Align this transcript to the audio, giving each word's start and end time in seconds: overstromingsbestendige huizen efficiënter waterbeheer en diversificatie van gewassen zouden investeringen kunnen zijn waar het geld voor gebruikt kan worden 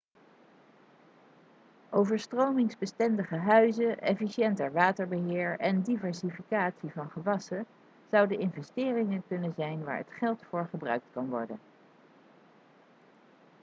overstromingsbestendige 1.89 3.35
huizen 3.37 3.99
efficiënter 4.03 4.71
waterbeheer 4.71 5.59
en 5.59 5.81
diversificatie 5.81 6.89
van 6.91 7.09
gewassen 7.09 7.65
zouden 8.09 8.39
investeringen 8.39 9.23
kunnen 9.27 9.53
zijn 9.53 9.83
waar 9.83 9.97
het 9.97 10.11
geld 10.11 10.43
voor 10.49 10.67
gebruikt 10.71 11.05
kan 11.13 11.29
worden 11.29 11.59